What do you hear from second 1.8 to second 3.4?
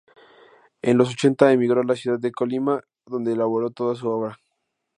a la ciudad de Colima, donde